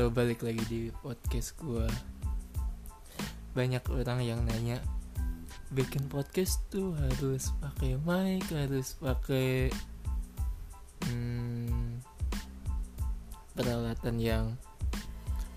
[0.00, 1.84] Halo, balik lagi di podcast gue.
[3.52, 4.80] Banyak orang yang nanya,
[5.76, 9.68] bikin podcast tuh harus pakai mic, harus pakai
[11.04, 12.00] hmm,
[13.52, 14.56] peralatan yang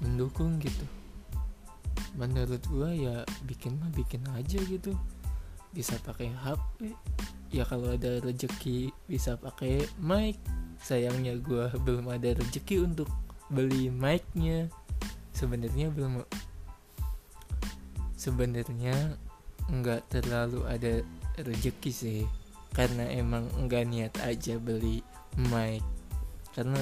[0.04, 0.84] mendukung gitu.
[2.20, 4.92] Menurut gue ya bikin mah bikin aja gitu.
[5.72, 6.92] Bisa pakai HP.
[7.56, 10.36] Ya kalau ada rezeki bisa pakai mic.
[10.84, 13.08] Sayangnya gue belum ada rezeki untuk
[13.54, 14.68] beli mic-nya.
[15.34, 16.26] Sebenarnya belum
[18.18, 19.18] sebenarnya
[19.70, 21.06] nggak terlalu ada
[21.38, 22.22] rezeki sih.
[22.74, 25.06] Karena emang nggak niat aja beli
[25.38, 25.86] mic.
[26.58, 26.82] Karena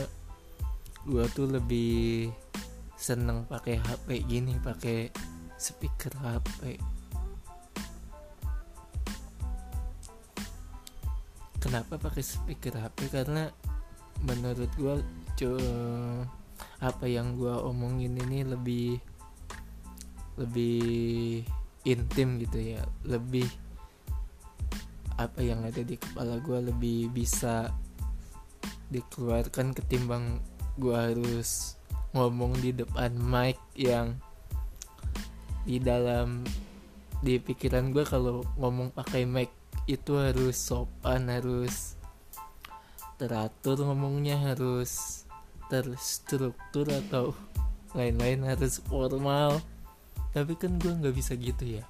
[1.04, 2.32] gua tuh lebih
[3.02, 5.10] seneng pakai HP gini pakai
[5.58, 6.78] speaker HP
[11.62, 13.50] kenapa pakai speaker HP karena
[14.26, 15.02] menurut gua
[15.34, 16.26] cu-
[16.82, 18.98] apa yang gue omongin ini lebih
[20.42, 21.46] lebih
[21.86, 22.82] intim gitu ya.
[23.06, 23.46] Lebih
[25.22, 27.70] apa yang ada di kepala gue lebih bisa
[28.90, 30.42] dikeluarkan ketimbang
[30.82, 31.78] gue harus
[32.12, 34.18] ngomong di depan mic yang
[35.64, 36.42] di dalam
[37.22, 39.54] di pikiran gue kalau ngomong pakai mic
[39.86, 41.96] itu harus sopan harus
[43.22, 45.24] teratur ngomongnya harus
[45.72, 47.32] terstruktur atau
[47.96, 49.64] lain-lain harus formal.
[50.36, 51.88] Tapi kan gue nggak bisa gitu ya.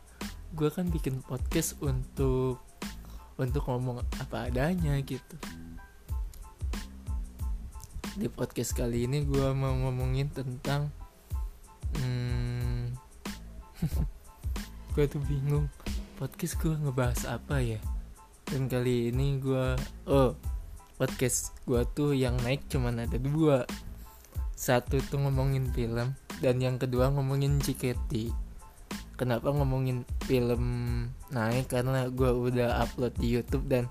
[0.54, 2.62] Gue kan bikin podcast untuk
[3.42, 5.38] untuk ngomong apa adanya gitu.
[8.14, 10.94] Di podcast kali ini gue mau ngomongin tentang
[11.98, 12.94] hmm,
[14.94, 15.66] gue tuh bingung
[16.22, 17.82] podcast gue ngebahas apa ya?
[18.46, 19.74] Dan kali ini gue
[20.06, 20.51] oh
[21.02, 23.66] podcast gue tuh yang naik cuman ada dua.
[24.54, 26.14] Satu tuh ngomongin film
[26.46, 28.30] dan yang kedua ngomongin JKT
[29.22, 30.64] kenapa ngomongin film
[31.30, 31.70] naik?
[31.70, 33.86] Karena gue udah upload di YouTube dan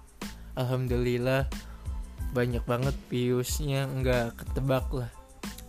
[0.58, 1.46] alhamdulillah
[2.34, 5.10] banyak banget viewsnya nggak ketebak lah.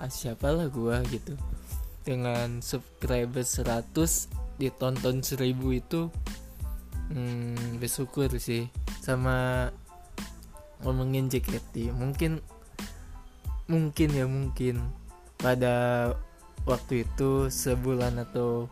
[0.01, 1.37] Ah, siapa lah gue gitu.
[2.01, 3.93] Dengan subscriber 100
[4.57, 5.41] ditonton 1000
[5.73, 6.09] itu
[7.13, 8.65] hmm, bersyukur sih.
[9.01, 9.69] Sama
[10.81, 12.41] ngomongin JKT mungkin
[13.71, 14.75] mungkin ya mungkin
[15.39, 16.11] pada
[16.67, 18.69] waktu itu sebulan atau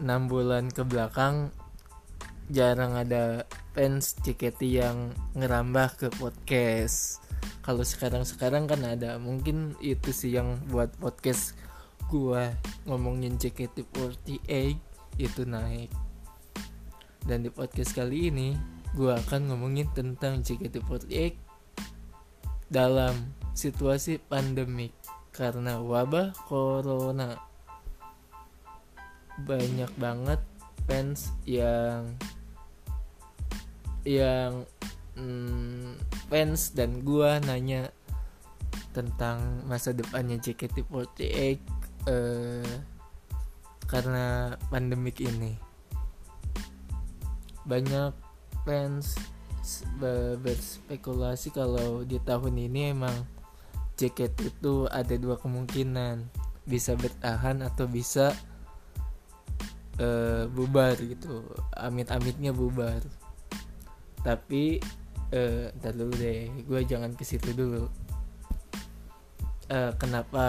[0.00, 1.52] enam bulan ke belakang
[2.50, 7.22] jarang ada fans JKT yang ngerambah ke podcast.
[7.62, 9.14] Kalau sekarang-sekarang kan ada.
[9.22, 11.54] Mungkin itu sih yang buat podcast
[12.10, 12.50] gua
[12.90, 14.50] ngomongin JKT48
[15.22, 15.94] itu naik.
[17.22, 18.58] Dan di podcast kali ini
[18.90, 21.38] gue akan ngomongin tentang JKT48
[22.70, 23.14] dalam
[23.54, 24.94] situasi pandemik
[25.30, 27.38] karena wabah corona.
[29.40, 30.40] Banyak banget
[30.90, 32.18] fans yang
[34.02, 34.66] yang
[35.14, 35.94] hmm,
[36.26, 37.94] fans dan gue nanya
[38.90, 41.58] tentang masa depannya JKT48
[42.10, 42.66] eh,
[43.86, 45.54] karena pandemik ini.
[47.62, 48.29] Banyak
[48.70, 49.18] fans
[49.98, 53.26] berspekulasi kalau di tahun ini emang
[53.98, 56.22] jaket itu ada dua kemungkinan.
[56.70, 58.30] Bisa bertahan atau bisa
[59.98, 61.42] uh, bubar gitu.
[61.74, 63.02] Amit-amitnya bubar.
[64.22, 64.78] Tapi
[65.34, 66.46] uh, ntar dulu deh.
[66.62, 67.90] Gue jangan ke situ dulu.
[69.66, 70.46] Uh, kenapa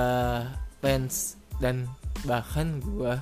[0.78, 1.90] fans dan
[2.26, 3.18] bahkan gue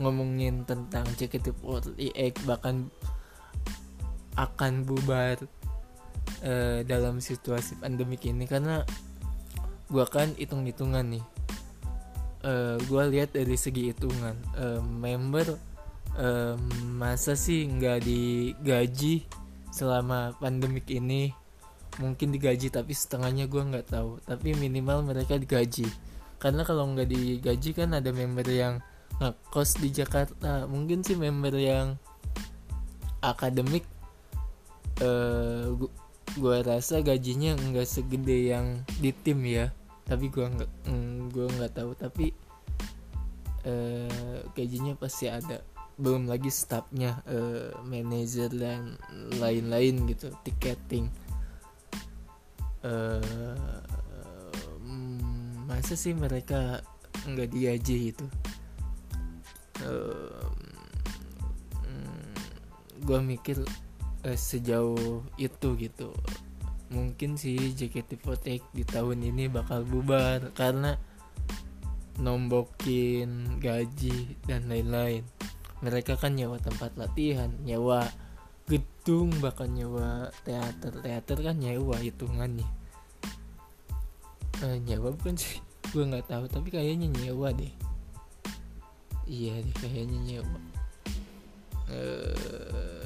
[0.00, 2.88] ngomongin tentang JKT48 bahkan
[4.38, 5.38] akan bubar
[6.46, 8.46] uh, dalam situasi pandemik ini.
[8.46, 8.84] Karena
[9.90, 11.24] gua kan hitung-hitungan nih.
[12.40, 15.60] Uh, gua lihat dari segi hitungan uh, member
[16.16, 16.56] uh,
[16.96, 19.28] masa sih nggak digaji
[19.74, 21.34] selama pandemik ini?
[22.00, 24.22] Mungkin digaji tapi setengahnya gua nggak tahu.
[24.24, 25.90] Tapi minimal mereka digaji.
[26.40, 28.80] Karena kalau nggak digaji kan ada member yang
[29.20, 30.64] ngekos di Jakarta.
[30.64, 32.00] Mungkin sih member yang
[33.20, 33.84] akademik
[35.00, 35.74] uh,
[36.38, 39.72] gua rasa gajinya nggak segede yang di tim ya.
[40.06, 41.90] Tapi gua nggak mm, gua nggak tahu.
[41.96, 42.26] Tapi
[43.66, 45.60] uh, gajinya pasti ada.
[46.00, 48.96] Belum lagi staffnya uh, manajer dan
[49.36, 51.12] lain-lain gitu tiketing.
[52.80, 53.60] Uh,
[55.68, 56.80] masa sih mereka
[57.28, 58.26] nggak digaji itu?
[59.84, 60.48] Uh,
[63.00, 63.58] gue mikir
[64.24, 66.10] uh, sejauh itu gitu.
[66.90, 70.98] Mungkin sih JKT48 di tahun ini bakal bubar karena
[72.18, 75.22] nombokin gaji dan lain-lain.
[75.80, 78.04] Mereka kan nyewa tempat latihan nyewa
[78.68, 80.92] gedung bahkan nyewa teater.
[81.00, 82.68] Teater kan nyewa hitungannya.
[84.60, 85.62] Uh, nyewa bukan sih
[85.94, 87.72] gue nggak tahu tapi kayaknya nyewa deh.
[89.30, 90.58] Iya deh kayaknya nyewa.
[91.90, 92.99] Uh,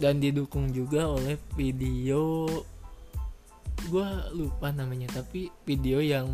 [0.00, 2.48] dan didukung juga oleh video.
[3.86, 6.32] Gue lupa namanya tapi video yang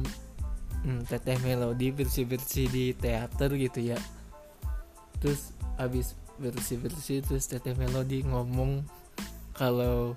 [0.87, 2.25] hmm, teteh melodi bersih
[2.71, 3.99] di teater gitu ya.
[5.19, 8.85] Terus abis bersih terus teteh melodi ngomong
[9.57, 10.13] kalau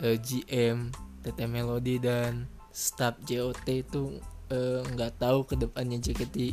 [0.00, 0.92] uh, eh, GM
[1.24, 4.20] teteh melodi dan staff JOT itu
[4.52, 6.52] eh, nggak uh, tahu ke depannya JKT uh,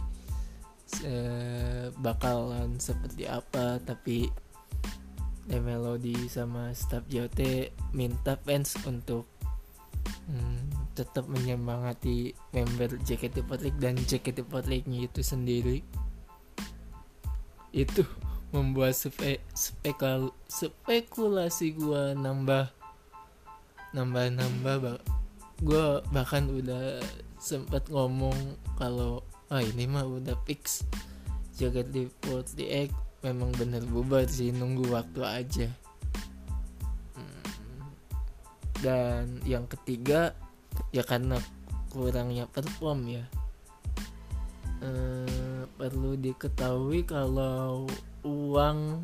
[1.07, 4.27] eh, bakalan seperti apa tapi
[5.47, 9.23] teteh melodi sama staff JOT minta fans untuk
[10.27, 15.87] hmm, tetap menyemangati member JKT48 dan JKT48-nya itu sendiri.
[17.71, 18.03] Itu
[18.51, 22.67] membuat spe spekal spekulasi gue nambah
[23.95, 24.99] nambah nambah bah
[25.63, 26.99] gue bahkan udah
[27.39, 28.35] sempat ngomong
[28.75, 30.83] kalau ah ini mah udah fix
[31.55, 35.67] jagat di 48 memang bener bubar sih nunggu waktu aja.
[37.17, 37.43] Hmm.
[38.79, 40.37] dan yang ketiga
[40.93, 41.41] ya karena
[41.91, 43.25] kurangnya perform ya.
[44.77, 47.89] Eh, perlu diketahui kalau
[48.21, 49.01] uang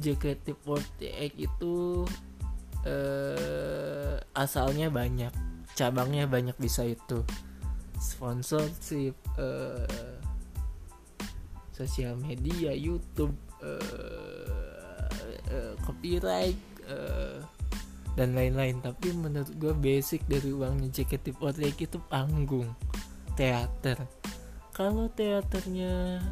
[0.00, 2.08] JKT48 itu
[2.88, 5.30] eh, asalnya banyak.
[5.76, 7.20] Cabangnya banyak bisa itu.
[8.00, 10.23] Sponsorship eh,
[11.74, 15.10] sosial media YouTube eh,
[15.50, 17.38] eh, copyright eh,
[18.14, 18.78] dan lain-lain.
[18.78, 22.70] Tapi menurut gue basic dari uangnya JKT48 itu panggung
[23.34, 23.98] teater.
[24.70, 26.22] Kalau teaternya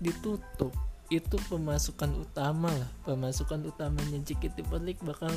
[0.00, 0.72] ditutup
[1.12, 2.90] itu pemasukan utama lah.
[3.04, 5.32] Pemasukan utamanya JKT48 bakal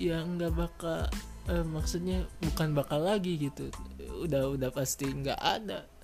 [0.00, 1.04] ya nggak bakal
[1.52, 3.68] eh, maksudnya bukan bakal lagi gitu.
[4.24, 5.97] Udah udah pasti nggak ada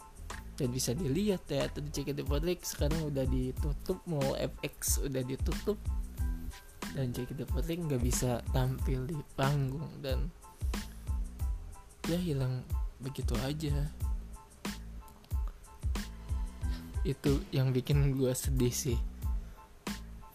[0.55, 5.79] dan bisa dilihat teater JKT48 sekarang udah ditutup mau FX udah ditutup.
[6.95, 10.31] Dan JKT48 nggak bisa tampil di panggung dan
[12.07, 12.63] ya hilang
[13.03, 13.75] begitu aja.
[17.03, 18.99] Itu yang bikin gue sedih sih.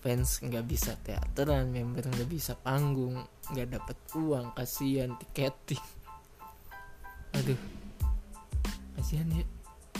[0.03, 3.23] Fans nggak bisa teateran member nggak bisa panggung
[3.55, 5.83] nggak dapat uang kasihan tiketing.
[7.39, 7.59] Aduh
[8.99, 9.47] kasihan ya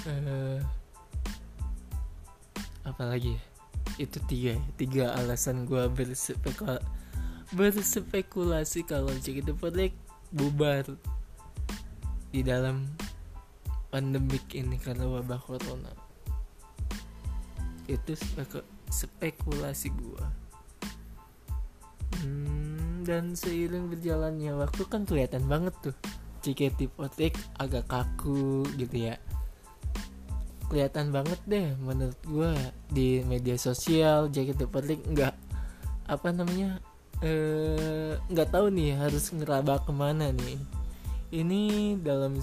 [0.08, 0.60] uh,
[2.88, 3.42] apalagi ya?
[4.00, 6.80] Itu tiga ya tiga alasan gue berspekul
[7.50, 9.92] berspekulasi kalau JKT48
[10.30, 10.86] bubar
[12.30, 12.86] di dalam
[13.90, 15.90] pandemik ini karena wabah corona.
[17.90, 18.62] Itu speku
[18.94, 20.30] spekulasi gua.
[22.22, 25.96] Hmm, dan seiring berjalannya waktu kan kelihatan banget tuh
[26.46, 29.18] JKT48 agak kaku gitu ya
[30.70, 32.54] kelihatan banget deh menurut gua
[32.94, 35.36] di media sosial JKT48 nggak
[36.10, 36.78] apa namanya
[37.26, 40.62] eh nggak tahu nih harus ngeraba ke mana nih.
[41.30, 41.62] Ini
[42.02, 42.38] dalam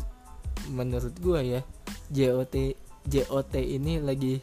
[0.71, 1.63] menurut gua ya
[2.11, 2.75] JOT
[3.07, 4.43] JOT ini lagi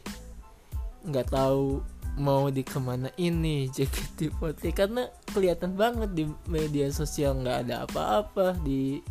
[1.04, 1.84] nggak tahu
[2.16, 5.02] mau di ke mana ini JKT48 karena
[5.34, 9.02] kelihatan banget di media sosial nggak ada apa-apa di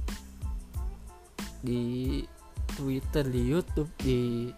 [1.63, 2.23] di
[2.73, 4.49] Twitter di YouTube di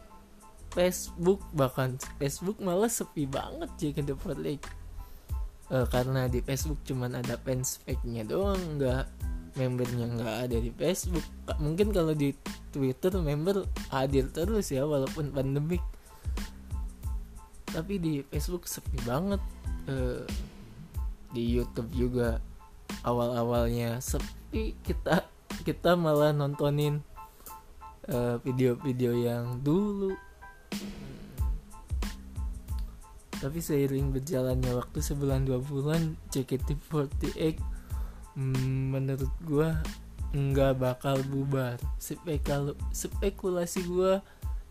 [0.76, 4.52] Facebook bahkan Facebook malah sepi banget JKT48 uh,
[5.72, 9.08] eh, karena di Facebook cuman ada fans fake-nya doang nggak
[9.56, 11.24] membernya nggak ada di Facebook.
[11.64, 12.36] Mungkin kalau di
[12.76, 15.80] Twitter member hadir terus ya walaupun pandemik.
[17.72, 19.40] Tapi di Facebook sepi banget
[19.88, 20.28] uh,
[21.32, 22.40] di YouTube juga
[23.08, 25.24] awal-awalnya sepi kita
[25.68, 27.00] kita malah nontonin
[28.06, 30.14] eh, video-video uh, yang dulu
[33.46, 37.62] tapi seiring berjalannya waktu sebulan dua bulan JKT48
[38.34, 39.70] hmm, menurut gue
[40.34, 41.78] nggak bakal bubar.
[42.90, 44.18] Spekulasi gue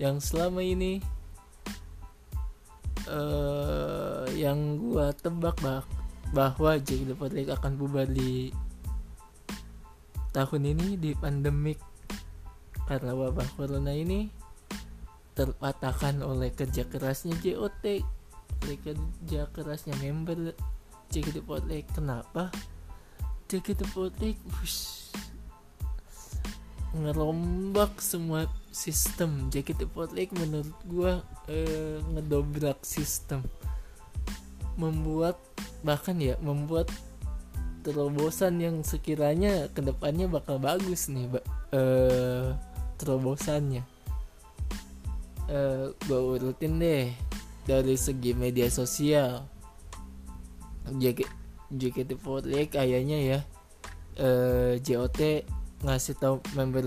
[0.03, 0.99] yang selama ini
[3.07, 5.87] uh, yang gue tebak bah
[6.35, 8.51] bahwa JKT48 akan bubar di
[10.35, 11.79] tahun ini di pandemik.
[12.91, 14.44] Karena wabah corona ini
[15.35, 18.07] terpatahkan oleh kerja kerasnya JOT
[18.65, 20.55] oleh kerja kerasnya member
[21.13, 22.49] JKT48 kenapa?
[23.47, 25.13] JKT48 wush,
[26.97, 29.53] ngerombak semua sistem.
[29.53, 33.45] JKT48 menurut gue uh, ngedobrak sistem.
[34.75, 35.39] Membuat
[35.85, 36.89] bahkan ya membuat
[37.85, 41.29] terobosan yang sekiranya ke depannya bakal bagus nih
[41.77, 42.57] uh,
[42.97, 43.85] terobosannya
[45.51, 47.11] uh, gue urutin deh.
[47.65, 49.49] Dari segi media sosial.
[50.85, 51.25] JK,
[51.73, 53.39] JKT48 kayaknya ya.
[54.15, 55.49] Uh, JOT
[55.83, 56.87] ngasih tahu member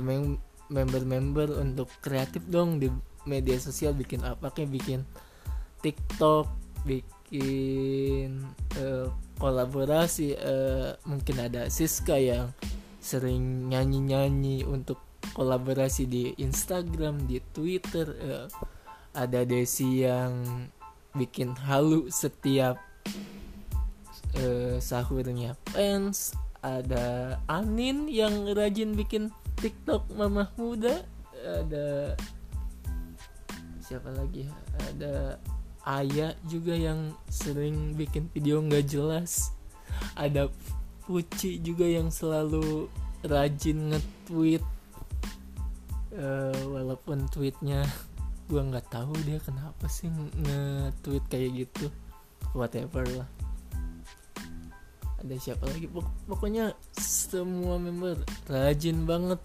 [0.70, 2.94] member-member untuk kreatif dong di
[3.26, 3.98] media sosial.
[3.98, 5.02] Bikin apa kayak bikin
[5.82, 6.48] TikTok
[6.86, 8.46] bikin
[8.78, 9.10] uh,
[9.42, 10.38] kolaborasi.
[10.38, 12.54] Uh, mungkin ada Siska yang
[13.02, 15.07] sering nyanyi-nyanyi untuk
[15.38, 18.50] kolaborasi di Instagram di Twitter uh,
[19.14, 20.42] ada Desi yang
[21.14, 22.82] bikin halu setiap
[24.42, 25.54] uh, sahurnya.
[25.70, 26.34] Fans
[26.66, 29.30] ada Anin yang rajin bikin
[29.62, 31.06] TikTok mamah muda
[31.38, 32.18] ada
[33.78, 34.50] siapa lagi
[34.90, 35.38] ada
[35.88, 39.56] Ayah juga yang sering bikin video nggak jelas.
[40.20, 40.52] Ada
[41.08, 42.92] Puci juga yang selalu
[43.24, 44.60] rajin nge-tweet
[46.18, 47.86] uh, walaupun tweetnya
[48.50, 51.92] gue nggak tahu dia kenapa sih nge-tweet kayak gitu.
[52.56, 53.30] Whatever lah.
[55.20, 55.90] Ada siapa lagi?
[56.30, 59.42] Pokoknya semua member rajin banget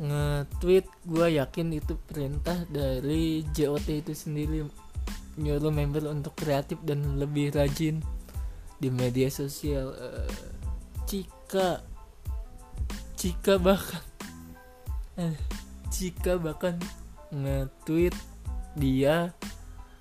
[0.00, 0.86] nge-tweet.
[1.04, 4.64] Gue yakin itu perintah dari JOT itu sendiri.
[5.36, 8.00] Nyuruh member untuk kreatif dan lebih rajin
[8.80, 9.92] di media sosial.
[9.92, 10.32] Uh,
[11.04, 11.84] Cika.
[13.20, 14.13] Cika bahkan
[15.18, 15.36] uh,
[15.90, 16.78] Cika bahkan
[17.30, 18.14] nge-tweet
[18.74, 19.30] dia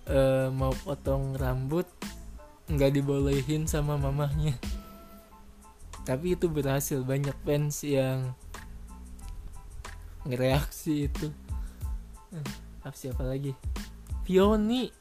[0.10, 1.86] uh, mau potong rambut
[2.70, 4.56] nggak dibolehin sama mamahnya.
[6.04, 8.36] Tapi itu berhasil banyak fans yang
[10.28, 11.28] ngereaksi itu.
[12.34, 13.56] Eh, siapa lagi?
[14.24, 14.92] Pioni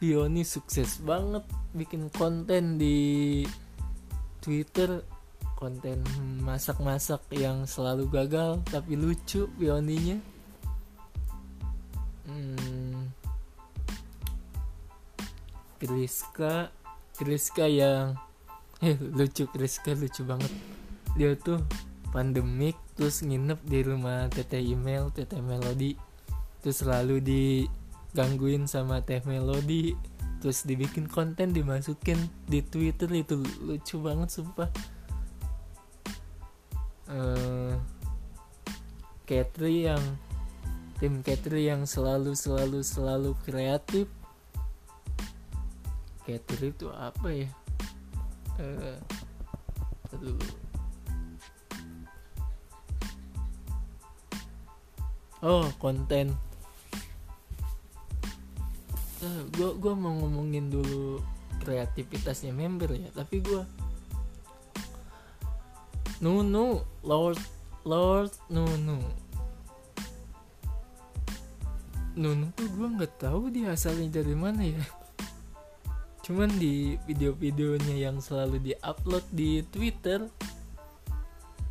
[0.00, 1.44] Pioni sukses banget
[1.76, 3.44] bikin konten di
[4.40, 5.04] Twitter
[5.60, 6.00] konten
[6.40, 10.16] masak-masak yang selalu gagal tapi lucu Pioninya
[12.24, 13.12] hmm,
[15.80, 16.72] Kriska
[17.68, 18.16] yang
[18.80, 20.52] eh lucu Kriska lucu banget.
[21.20, 21.60] Dia tuh
[22.10, 25.94] pandemik terus nginep di rumah teteh email teteh melodi
[26.60, 29.94] terus selalu digangguin sama teh melodi
[30.42, 34.68] terus dibikin konten dimasukin di twitter itu lucu banget sumpah
[37.10, 37.74] uh,
[39.26, 40.02] Katri yang
[40.98, 44.06] tim Katri yang selalu selalu selalu kreatif.
[46.26, 47.48] Katri itu apa ya?
[48.58, 48.98] Uh,
[50.14, 50.38] aduh.
[55.40, 56.34] Oh konten.
[59.20, 61.20] Uh, gua gua mau ngomongin dulu
[61.60, 63.68] kreativitasnya member ya tapi gua
[66.20, 67.40] Nunu Lord
[67.88, 69.00] Lord Nunu.
[72.12, 74.84] Nunu tuh gue nggak tahu dia asalnya dari mana ya.
[76.20, 80.28] Cuman di video-videonya yang selalu diupload di Twitter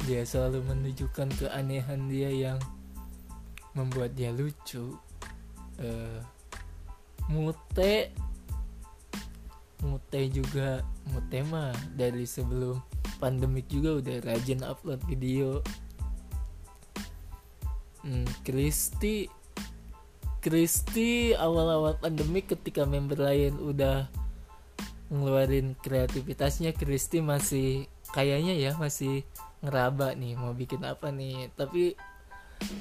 [0.10, 2.60] dia selalu menunjukkan keanehan dia yang
[3.78, 4.98] membuat dia lucu.
[5.78, 6.26] Uh,
[7.30, 8.10] mute.
[9.86, 10.82] Mute juga
[11.14, 12.82] mute mah dari sebelum
[13.20, 15.60] pandemik juga udah rajin upload video.
[18.00, 19.28] Hmm, Kristi
[20.40, 24.08] Kristi awal-awal pandemik ketika member lain udah
[25.12, 29.28] ngeluarin kreativitasnya Kristi masih kayaknya ya masih
[29.60, 31.52] ngeraba nih mau bikin apa nih.
[31.60, 31.92] Tapi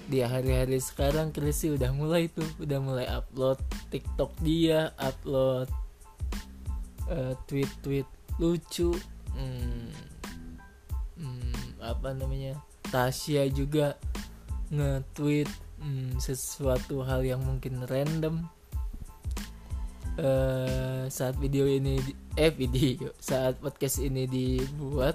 [0.06, 3.58] di hari-hari sekarang Chrissy udah mulai tuh udah mulai upload
[3.90, 5.66] TikTok dia upload
[7.10, 8.06] uh, tweet-tweet
[8.38, 8.94] lucu.
[9.34, 9.90] Hmm,
[11.18, 12.56] hmm, apa namanya
[12.88, 13.98] Tasya juga
[14.72, 15.48] nge-tweet
[15.82, 18.48] hmm, sesuatu hal yang mungkin random.
[20.18, 22.02] Uh, saat video ini
[22.34, 25.14] eh video saat podcast ini dibuat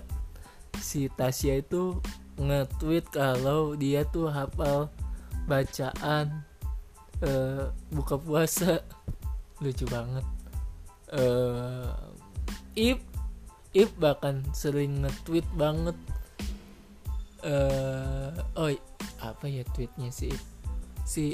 [0.79, 1.99] si Tasya itu
[2.39, 4.87] nge-tweet kalau dia tuh hafal
[5.43, 6.47] bacaan
[7.19, 8.79] uh, buka puasa.
[9.59, 10.25] Lucu banget.
[11.11, 11.91] Uh,
[12.73, 13.12] Ip
[13.73, 15.97] Ip bahkan sering nge-tweet banget
[17.41, 18.69] uh, oh
[19.19, 20.43] apa ya tweetnya si Ip
[21.03, 21.25] si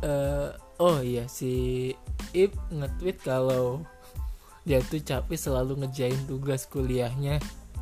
[0.00, 1.92] uh, oh iya si
[2.32, 3.84] Ip nge-tweet kalau
[4.66, 7.40] dia tuh capek selalu ngejain tugas kuliahnya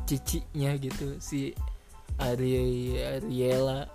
[0.09, 1.53] cicinya gitu si
[2.19, 2.51] Ari
[2.99, 3.87] Ariela.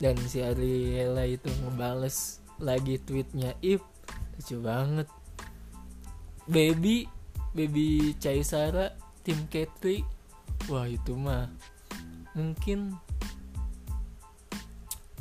[0.00, 3.84] Dan si Ariela itu ngebales lagi tweetnya Ip
[4.34, 5.08] lucu banget.
[6.50, 7.06] Baby
[7.54, 8.92] baby Caisara
[9.22, 10.02] tim Katri
[10.66, 11.48] wah itu mah
[12.34, 12.98] mungkin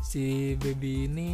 [0.01, 1.29] si baby ini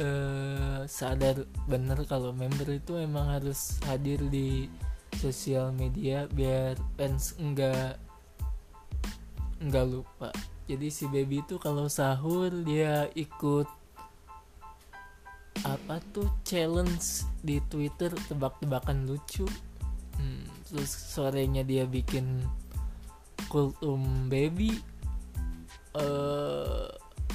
[0.00, 4.68] uh, sadar bener kalau member itu emang harus hadir di
[5.20, 8.00] sosial media biar fans enggak
[9.62, 10.28] enggak lupa.
[10.66, 13.68] Jadi si baby itu kalau sahur dia ikut
[15.62, 19.46] apa tuh challenge di twitter tebak-tebakan lucu
[20.72, 22.40] terus sorenya dia bikin
[23.52, 24.80] kultum baby
[25.92, 26.88] uh,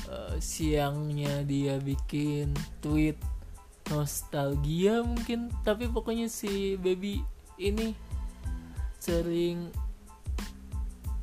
[0.10, 3.22] uh, siangnya dia bikin tweet
[3.94, 7.22] nostalgia mungkin tapi pokoknya si baby
[7.62, 7.94] ini
[8.98, 9.70] sering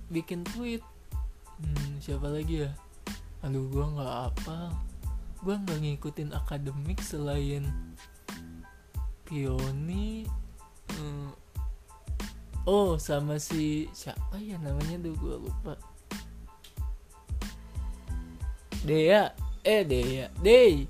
[0.09, 0.81] bikin tweet.
[1.61, 2.71] Hmm, siapa lagi ya?
[3.45, 4.59] Aduh gua nggak apa
[5.45, 7.69] gua nggak ngikutin akademik selain
[9.29, 10.25] Pioni
[10.89, 11.29] hmm,
[12.65, 15.01] oh sama si siapa ya namanya?
[15.01, 15.75] Tuh gua lupa.
[18.85, 19.33] Dea.
[19.65, 20.29] Eh Dea.
[20.41, 20.85] Dey.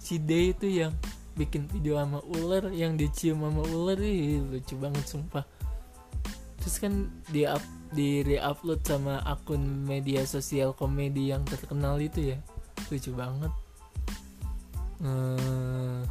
[0.00, 0.92] Si Dey itu yang
[1.34, 3.96] bikin video sama ular yang dicium sama ular.
[4.00, 5.44] Ih lucu banget sumpah.
[6.60, 7.60] Terus kan di up
[7.92, 12.38] di reupload sama akun media sosial komedi yang terkenal itu ya.
[12.88, 13.52] Lucu banget.
[15.04, 16.06] Hmm,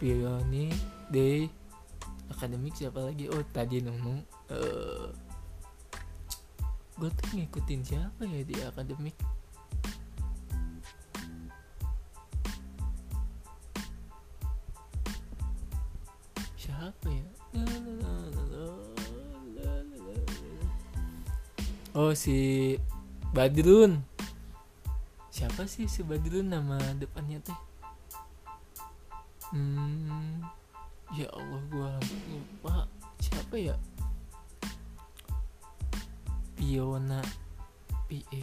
[0.00, 0.72] Pioni
[1.12, 1.65] Day
[2.30, 3.30] akademik siapa lagi?
[3.30, 4.14] Oh tadi nunggu
[4.50, 5.08] uh,
[6.96, 9.16] gue tuh ngikutin siapa ya di akademik?
[16.56, 17.28] Siapa ya?
[21.96, 22.76] Oh si
[23.32, 24.04] Badrun.
[25.32, 27.58] Siapa sih si Badrun nama depannya teh?
[29.52, 30.42] Hmm
[31.14, 31.90] ya Allah gua
[32.26, 32.74] lupa.
[33.22, 33.76] Siapa ya?
[36.56, 37.20] Piona
[38.10, 38.42] PE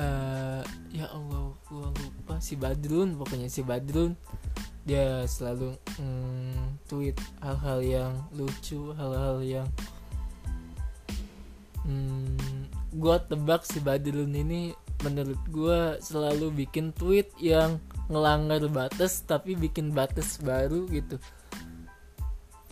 [0.00, 0.62] uh,
[0.92, 2.34] ya Allah gua lupa.
[2.40, 4.14] Si Badrun pokoknya si Badrun.
[4.86, 9.66] Dia selalu mm, tweet hal-hal yang lucu hal-hal yang
[11.82, 14.78] mm, gue tebak si Badrun ini.
[15.02, 21.18] Menurut gue selalu bikin tweet yang ngelanggar batas tapi bikin batas baru gitu.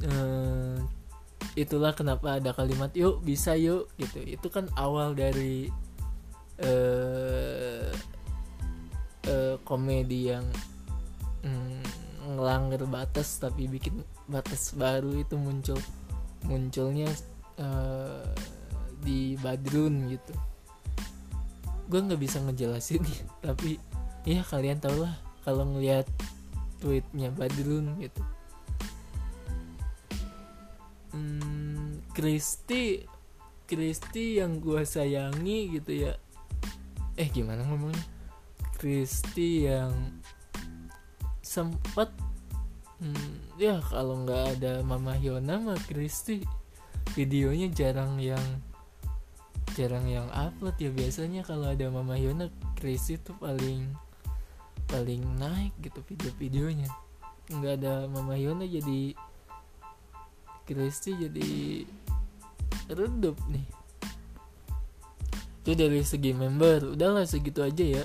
[0.04, 0.78] Uh,
[1.54, 4.22] itulah kenapa ada kalimat yuk bisa yuk gitu.
[4.22, 5.70] Itu kan awal dari
[6.62, 7.90] uh,
[9.26, 10.46] uh, komedi yang
[11.42, 11.82] mm,
[12.34, 15.78] ngelanggar batas tapi bikin batas baru itu muncul
[16.44, 17.10] munculnya
[19.04, 20.34] di Badrun gitu.
[21.86, 23.04] Gue nggak bisa ngejelasin
[23.44, 23.78] tapi
[24.24, 26.08] ya kalian tau lah kalau ngeliat
[26.80, 28.22] tweetnya Badrun gitu.
[31.14, 33.04] Hmm, Kristi
[33.64, 36.12] Kristi yang gue sayangi gitu ya.
[37.16, 38.04] Eh gimana ngomongnya?
[38.76, 40.20] Kristi yang
[41.40, 42.12] sempat
[43.00, 46.44] hmm, ya kalau nggak ada Mama Yona mah Kristi
[47.16, 48.42] videonya jarang yang
[49.72, 50.92] jarang yang upload ya.
[50.92, 54.03] Biasanya kalau ada Mama Yona Kristi tuh paling
[54.88, 56.90] paling naik gitu video-videonya.
[57.52, 59.12] Nggak ada Mama Yona jadi
[60.64, 61.84] Kristi jadi
[62.88, 63.66] redup nih.
[65.64, 66.96] Itu dari segi member.
[66.96, 68.04] Udahlah segitu aja ya.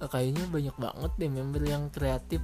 [0.00, 2.40] Kayaknya banyak banget deh member yang kreatif.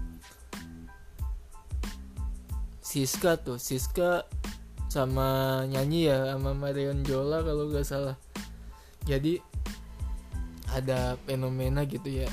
[2.80, 4.28] Siska tuh Siska
[4.92, 8.16] sama nyanyi ya sama Marion Jola kalau gak salah.
[9.08, 9.40] Jadi
[10.72, 12.28] ada fenomena gitu ya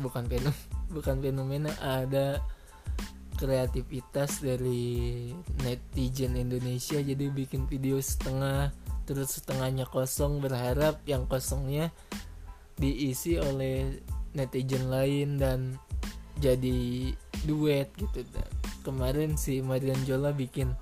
[0.00, 0.52] bukan fenomena
[0.94, 2.40] bukan fenomena ada
[3.36, 5.32] kreativitas dari
[5.66, 8.70] netizen Indonesia jadi bikin video setengah
[9.02, 11.90] terus setengahnya kosong berharap yang kosongnya
[12.78, 13.98] diisi oleh
[14.32, 15.76] netizen lain dan
[16.40, 17.12] jadi
[17.44, 18.24] duet gitu.
[18.32, 18.48] Dan
[18.86, 20.72] kemarin si Marian Jola bikin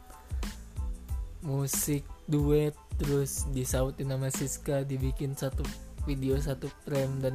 [1.40, 5.64] musik duet terus disautin nama Siska dibikin satu
[6.04, 7.34] video satu frame dan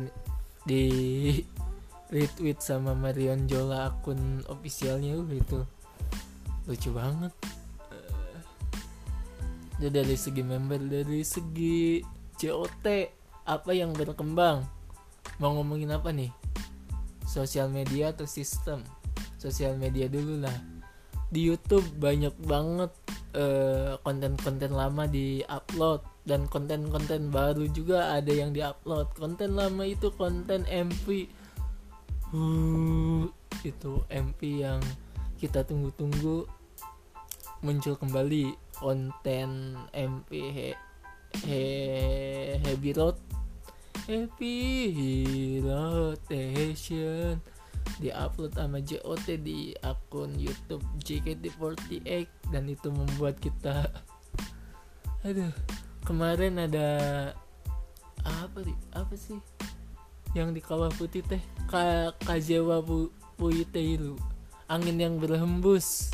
[0.65, 0.85] di
[2.13, 5.59] retweet sama Marion Jola akun ofisialnya uh, itu
[6.69, 7.33] lucu banget.
[9.79, 12.01] Uh, dari segi member dari segi
[12.35, 12.87] COT
[13.45, 14.65] apa yang berkembang?
[15.37, 16.33] Mau ngomongin apa nih?
[17.25, 18.81] Sosial media atau sistem?
[19.37, 20.55] Sosial media dulu lah.
[21.29, 22.91] Di YouTube banyak banget
[23.35, 29.83] eh, konten-konten lama di upload dan konten-konten baru juga ada yang di upload konten lama
[29.85, 31.29] itu konten MP
[32.35, 33.23] uh,
[33.63, 34.83] itu MP yang
[35.39, 36.43] kita tunggu-tunggu
[37.63, 38.51] muncul kembali.
[38.75, 40.69] Konten MP he,
[41.47, 41.63] he,
[42.59, 43.15] Heavy Road
[44.05, 47.39] Happy Rotation
[47.97, 53.87] diupload sama JOT di akun YouTube JKT48 dan itu membuat kita
[55.25, 55.53] aduh
[56.05, 56.89] kemarin ada
[58.21, 59.39] apa sih apa sih
[60.35, 61.39] yang di kawah putih teh
[61.71, 64.19] Ka Kajewa Pu Puiteiru
[64.65, 66.09] angin yang berhembus.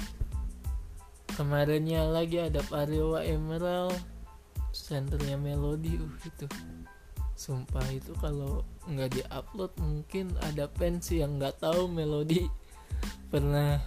[1.40, 3.96] Kemarinnya lagi ada Parewa Emerald.
[4.72, 6.48] Senternya Melody uh itu.
[7.36, 12.48] Sumpah itu kalau nggak diupload mungkin ada fans yang nggak tahu Melody
[13.32, 13.80] pernah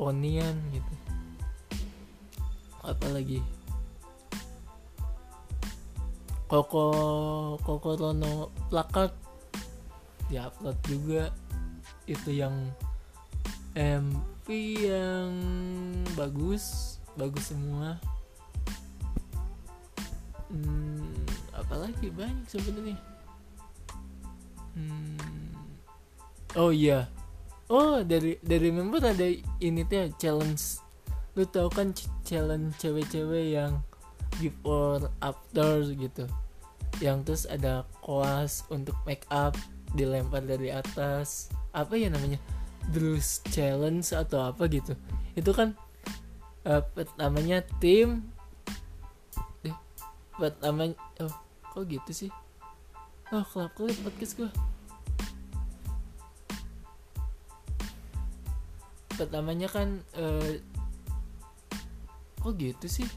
[0.00, 0.94] ponian gitu.
[2.80, 3.44] Apalagi
[6.48, 6.84] Koko
[7.60, 9.12] Koko Rono plakat.
[10.32, 11.24] Diupload juga.
[12.08, 12.72] Itu yang
[13.76, 15.36] MP yang
[16.16, 16.96] bagus.
[17.20, 18.00] Bagus semua.
[20.48, 21.12] Hmm,
[21.52, 22.96] apalagi banyak sebenarnya.
[24.72, 25.52] Hmm,
[26.56, 27.12] oh iya.
[27.68, 29.28] Oh dari dari member ada
[29.60, 30.80] ini tuh challenge.
[31.36, 31.92] Lu tau kan
[32.24, 33.84] challenge cewek-cewek yang
[34.36, 36.28] before after gitu.
[37.00, 39.56] Yang terus ada koas untuk make up
[39.96, 41.48] dilempar dari atas.
[41.72, 42.36] Apa ya namanya?
[42.92, 44.92] Bruce challenge atau apa gitu.
[45.32, 45.72] Itu kan
[46.68, 48.28] uh, pertamanya tim.
[49.64, 49.76] Eh,
[50.36, 51.34] pertamanya oh
[51.72, 52.30] kok gitu sih?
[53.32, 54.50] Oh kelap kelip podcast gue
[59.18, 60.54] pertamanya kan uh,
[62.38, 63.08] kok gitu sih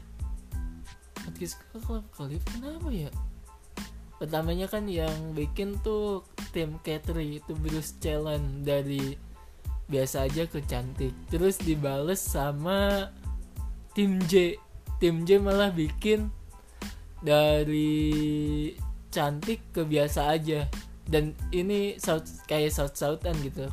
[1.32, 3.08] podcast kelap kelip kenapa ya?
[4.20, 9.16] Pertamanya kan yang bikin tuh tim Katri itu Bruce Challenge dari
[9.88, 11.16] biasa aja ke cantik.
[11.32, 13.08] Terus dibales sama
[13.96, 14.60] tim J.
[15.00, 16.28] Tim J malah bikin
[17.24, 18.70] dari
[19.08, 20.68] cantik ke biasa aja.
[21.02, 23.66] Dan ini south kayak south southan gitu.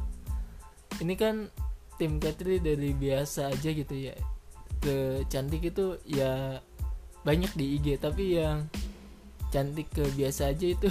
[0.97, 1.51] Ini kan
[2.01, 4.15] tim Katri dari biasa aja gitu ya.
[4.79, 6.63] Ke cantik itu ya
[7.29, 8.65] banyak di IG tapi yang
[9.53, 10.89] cantik ke biasa aja itu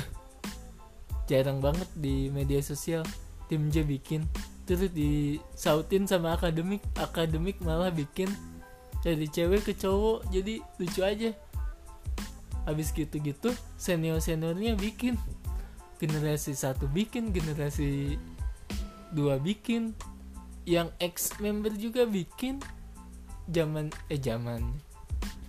[1.31, 3.03] jarang banget di media sosial.
[3.51, 4.23] Tim J bikin
[4.69, 8.29] terus disautin sama akademik akademik malah bikin
[9.01, 11.31] dari cewek ke cowok jadi lucu aja.
[12.71, 15.19] Habis gitu-gitu senior seniornya bikin
[15.99, 18.15] generasi satu bikin generasi
[19.11, 19.97] dua bikin
[20.69, 22.63] yang ex member juga bikin
[23.49, 24.88] zaman eh zaman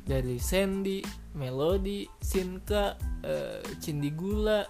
[0.10, 1.06] dari Sandy,
[1.38, 4.66] Melody, Sinka, uh, Cindy Gula,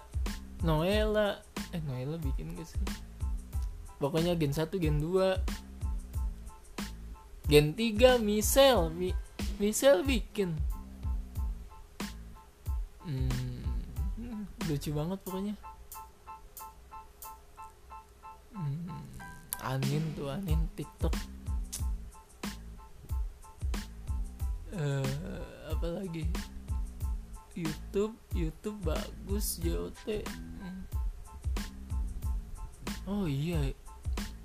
[0.60, 1.40] Noella,
[1.72, 2.76] eh Noella bikin gak sih?
[3.96, 5.40] Pokoknya gen 1, gen 2
[7.50, 8.92] Gen 3 Michelle.
[8.94, 9.10] Mi
[9.58, 10.54] Michelle bikin.
[13.02, 15.54] Hmm, Lucu banget pokoknya.
[18.54, 18.86] Hmm,
[19.66, 21.39] Anin tuh Anin TikTok
[24.76, 25.40] uh,
[25.72, 26.26] apa lagi?
[27.58, 30.22] YouTube YouTube bagus JOT
[33.10, 33.58] oh iya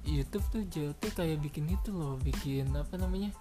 [0.06, 3.34] YouTube tuh JOT kayak bikin itu loh bikin apa namanya?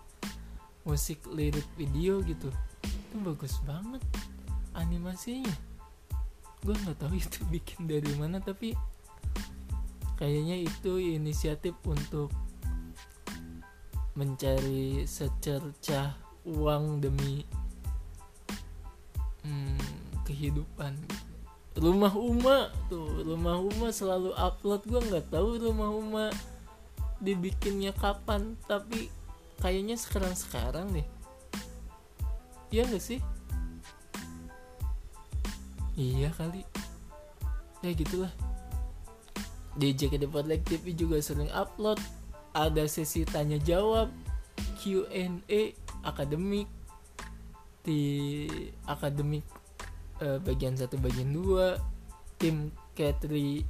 [0.88, 2.48] Musik lirik video gitu.
[2.84, 4.00] Itu bagus banget
[4.72, 5.52] animasinya.
[6.64, 8.72] Gue nggak tahu itu bikin dari mana tapi
[10.16, 12.32] kayaknya itu inisiatif untuk
[14.16, 17.44] mencari secercah uang demi
[19.44, 19.80] hmm,
[20.28, 20.96] kehidupan.
[21.74, 24.80] Rumah Uma tuh rumah Uma selalu upload.
[24.86, 26.26] Gue nggak tahu rumah Uma
[27.18, 29.08] dibikinnya kapan tapi
[29.58, 31.06] kayaknya sekarang sekarang deh.
[32.74, 33.20] Iya gak sih?
[35.94, 36.66] Iya kali.
[37.86, 38.32] Ya gitulah.
[39.78, 41.98] Di JKT48 TV juga sering upload.
[42.54, 44.10] Ada sesi tanya jawab
[44.78, 45.74] Q&A
[46.04, 46.68] akademik
[47.84, 48.44] di
[48.88, 49.44] akademik
[50.20, 51.76] uh, bagian satu bagian dua
[52.40, 53.66] tim Katri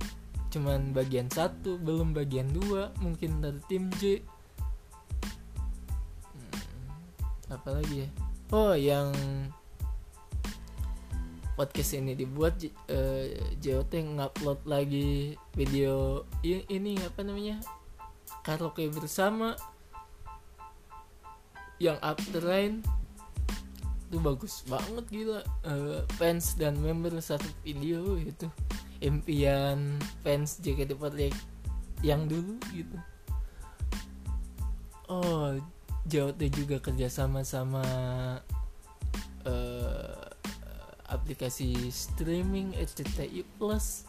[0.55, 4.23] cuman bagian satu belum bagian dua mungkin dari tim J.
[6.31, 6.55] Hmm,
[7.51, 8.09] apa lagi ya?
[8.55, 9.11] Oh yang
[11.59, 12.59] podcast ini dibuat
[13.59, 17.59] JOT ngupload lagi video ini apa namanya?
[18.47, 19.59] Karaoke bersama
[21.83, 22.85] yang afterline
[24.15, 25.41] itu bagus banget gila.
[25.67, 28.47] Uh, fans dan member satu video itu
[29.03, 31.35] impian fans JKT48
[32.07, 32.95] yang dulu gitu.
[35.11, 35.59] Oh
[36.07, 37.83] JOT juga kerjasama sama
[39.49, 40.25] uh,
[41.11, 44.07] aplikasi streaming RCTI Plus.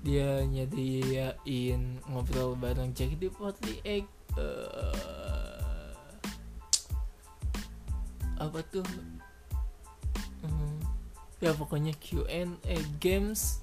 [0.00, 4.06] Dia nyediain ngobrol bareng JKT48
[4.38, 5.29] uh,
[8.40, 8.86] apa tuh?
[10.40, 10.80] Hmm,
[11.44, 13.60] ya pokoknya Q&A games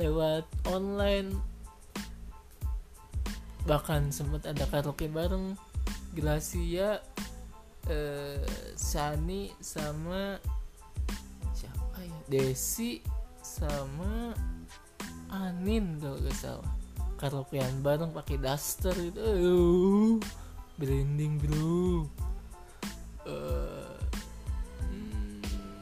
[0.00, 1.36] lewat online.
[3.68, 5.52] Bahkan sempat ada karaoke bareng
[6.16, 7.04] Gracia
[7.84, 10.40] eh, Sani sama
[11.52, 12.18] siapa ya?
[12.32, 13.04] Desi
[13.44, 14.32] sama
[15.28, 16.72] Anin kalau gak salah.
[17.20, 19.20] Karaokean bareng pakai daster gitu.
[19.20, 20.16] Uh,
[20.78, 22.06] branding bro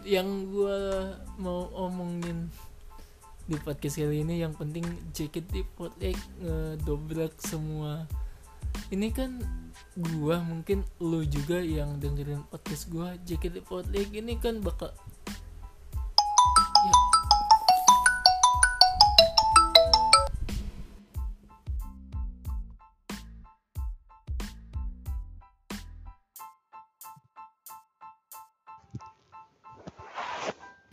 [0.06, 0.78] yang gue
[1.42, 2.46] mau omongin
[3.46, 8.06] di podcast kali ini yang penting JKT48 ngedobrak semua.
[8.90, 9.42] Ini kan
[9.96, 14.90] gua mungkin lu juga yang dengerin podcast gua JKT48 ini kan bakal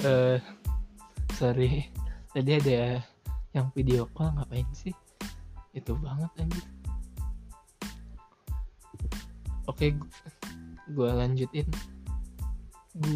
[0.03, 0.37] uh,
[1.35, 1.89] sorry.
[2.33, 3.01] Tadi ada
[3.53, 4.93] yang video call ngapain sih?
[5.73, 6.65] Itu banget anjir.
[9.69, 9.95] Oke
[10.91, 11.67] gue lanjutin.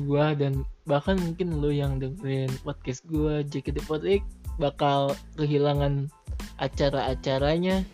[0.08, 4.24] Gue dan bahkan mungkin lo yang dengerin podcast gue JKT48
[4.58, 6.10] bakal kehilangan
[6.58, 7.86] acara-acaranya.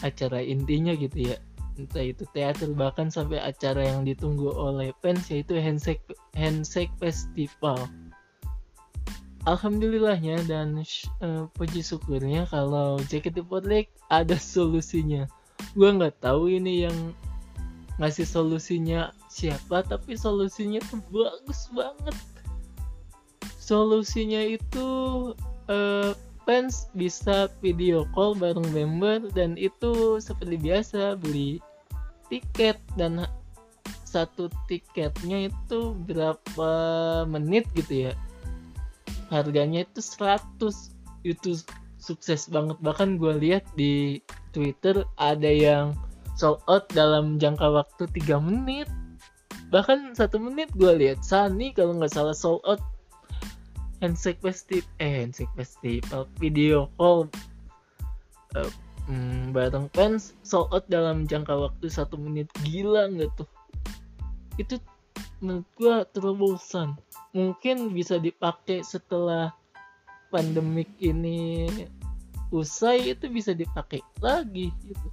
[0.00, 1.36] Acara intinya gitu ya.
[1.80, 7.88] Entah itu teater bahkan sampai acara yang ditunggu oleh fans yaitu handshake handshake festival
[9.48, 10.84] Alhamdulillahnya dan
[11.24, 15.24] uh, puji syukurnya kalau JKT48 ada solusinya.
[15.72, 17.16] Gua nggak tahu ini yang
[17.96, 22.16] ngasih solusinya siapa, tapi solusinya tuh bagus banget.
[23.56, 24.88] Solusinya itu
[25.72, 26.12] uh,
[26.44, 31.64] fans bisa video call bareng member dan itu seperti biasa beli
[32.28, 33.24] tiket dan
[34.10, 36.70] satu tiketnya itu berapa
[37.30, 38.12] menit gitu ya?
[39.30, 40.42] Harganya itu 100
[41.22, 41.50] itu
[42.02, 42.74] sukses banget.
[42.82, 44.18] Bahkan gue lihat di
[44.50, 45.94] Twitter ada yang
[46.34, 48.90] sold out dalam jangka waktu 3 menit.
[49.70, 52.82] Bahkan satu menit gue lihat Sani kalau nggak salah sold out
[54.02, 57.28] handshake festival eh handshake festival video call
[58.56, 58.66] uh,
[59.06, 62.50] hmm, bareng fans sold out dalam jangka waktu satu menit.
[62.66, 63.46] Gila nggak tuh
[64.56, 64.80] itu
[65.38, 66.96] menurut gua terobosan
[67.30, 69.54] mungkin bisa dipakai setelah
[70.30, 71.68] pandemik ini
[72.50, 75.08] usai itu bisa dipakai lagi gitu.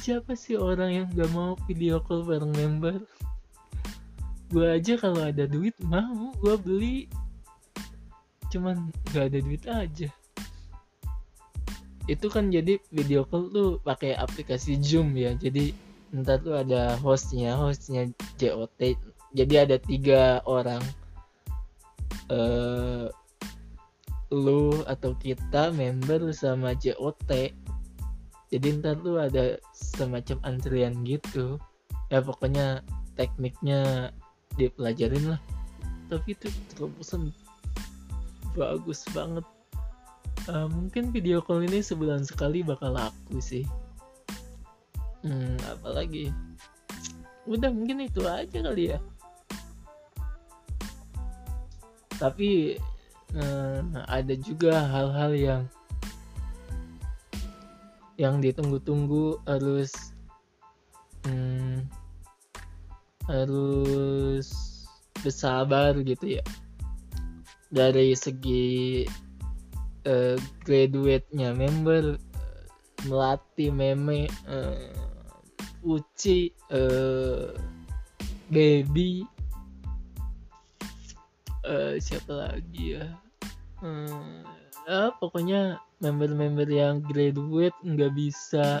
[0.00, 3.00] siapa sih orang yang gak mau video call bareng member?
[4.52, 6.34] Gue aja kalau ada duit mau.
[6.42, 6.98] Gue beli.
[8.52, 10.08] Cuman gak ada duit aja.
[12.04, 15.32] Itu kan jadi video call tuh pakai aplikasi Zoom ya.
[15.38, 15.72] Jadi
[16.14, 18.06] ntar tuh ada hostnya hostnya
[18.38, 18.94] JOT
[19.34, 20.80] jadi ada tiga orang.
[22.30, 23.10] Uh,
[24.32, 27.52] lu atau kita member sama JOT
[28.48, 31.58] jadi ntar tuh ada semacam antrian gitu.
[32.14, 32.86] Ya pokoknya
[33.18, 34.14] tekniknya
[34.54, 35.40] dipelajarin lah.
[36.06, 37.34] Tapi itu terobosan
[38.54, 39.42] bagus banget.
[40.46, 43.66] Uh, mungkin video call ini sebulan sekali bakal laku sih
[45.24, 46.28] hmm apalagi?
[47.48, 48.98] Udah mungkin itu aja kali ya.
[52.14, 52.78] Tapi
[53.34, 55.62] uh, ada juga hal-hal yang
[58.14, 59.90] yang ditunggu-tunggu harus
[61.26, 61.82] hmm,
[63.26, 64.48] harus
[65.24, 66.44] bersabar gitu ya.
[67.74, 69.02] Dari segi
[70.06, 72.62] uh, graduate-nya member uh,
[73.10, 75.04] melatih meme uh,
[75.84, 77.52] uci uh,
[78.48, 79.22] baby
[81.68, 83.06] uh, siapa lagi ya?
[83.84, 84.40] Uh,
[84.88, 88.80] uh, pokoknya member-member yang graduate nggak bisa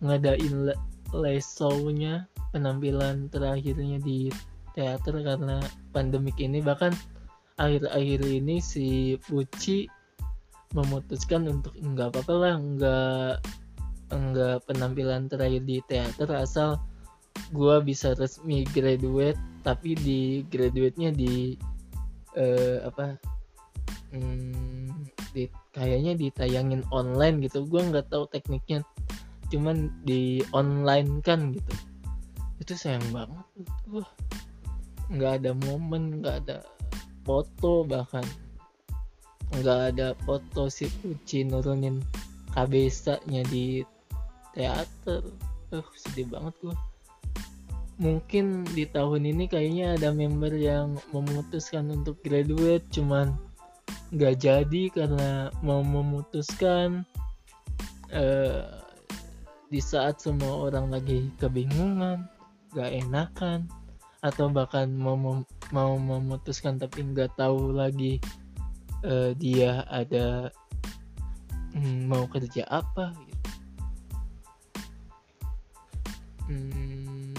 [0.00, 0.72] ngadain
[1.10, 4.30] lesaunya penampilan terakhirnya di
[4.74, 5.58] teater karena
[5.90, 6.62] pandemik ini.
[6.62, 6.94] Bahkan
[7.58, 9.86] akhir-akhir ini si Puci
[10.70, 13.34] memutuskan untuk nggak apa-apa lah nggak
[14.10, 16.78] enggak penampilan terakhir di teater asal
[17.50, 21.54] gue bisa resmi graduate tapi di graduate-nya di
[22.34, 23.18] uh, apa
[24.14, 27.66] hmm, di kayaknya ditayangin online gitu.
[27.66, 28.82] Gue nggak tahu tekniknya
[29.50, 31.72] cuman di online kan gitu.
[32.62, 33.46] Itu sayang banget
[33.88, 34.04] gue
[35.10, 36.58] nggak ada momen nggak ada
[37.26, 38.24] foto bahkan.
[39.50, 41.98] Nggak ada foto si Uci nurunin
[42.54, 43.82] kabesanya di
[44.54, 45.22] teater.
[45.70, 46.76] Uh sedih banget gue
[48.00, 53.36] mungkin di tahun ini kayaknya ada member yang memutuskan untuk graduate cuman
[54.16, 57.04] nggak jadi karena mau memutuskan
[58.08, 58.64] uh,
[59.68, 62.26] di saat semua orang lagi kebingungan
[62.74, 63.68] gak enakan
[64.24, 65.14] atau bahkan mau
[65.70, 68.16] mau memutuskan tapi nggak tahu lagi
[69.04, 70.48] uh, dia ada
[71.76, 73.12] hmm, mau kerja apa
[76.50, 77.30] Hmm,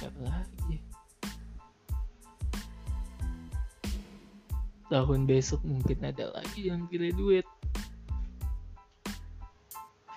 [0.00, 0.80] apa lagi?
[4.88, 7.44] Tahun besok mungkin ada lagi yang graduate.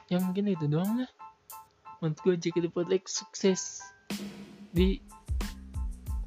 [0.07, 1.11] Ya mungkin itu doang lah.
[1.99, 3.83] Menurut gue jika Project sukses
[4.71, 5.03] di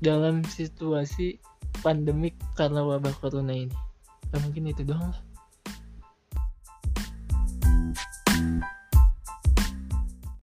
[0.05, 1.40] dalam situasi
[1.81, 3.73] pandemik karena wabah corona ini.
[4.29, 5.32] Ya mungkin itu doang lah.